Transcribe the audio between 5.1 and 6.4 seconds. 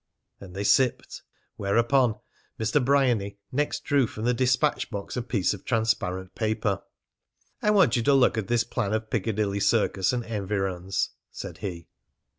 a piece of transparent